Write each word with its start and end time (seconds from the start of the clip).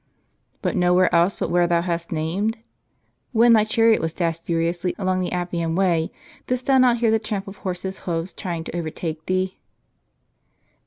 "And 0.63 0.79
nowhere 0.79 1.13
else 1.13 1.35
but 1.35 1.51
where 1.51 1.67
thou 1.67 1.81
hast 1.83 2.11
named? 2.11 2.57
when 3.33 3.53
thy 3.53 3.63
chariot 3.63 4.01
was 4.01 4.13
dashed 4.15 4.45
furiously 4.45 4.95
along 4.97 5.19
the 5.19 5.31
Appian 5.31 5.75
way, 5.75 6.11
didst 6.47 6.65
thou 6.65 6.79
not 6.79 6.97
hear 6.97 7.11
the 7.11 7.19
tramp 7.19 7.47
of 7.47 7.57
horses' 7.57 7.99
hoofs 7.99 8.33
trying 8.33 8.63
to 8.63 8.75
overtake 8.75 9.23
thee 9.27 9.59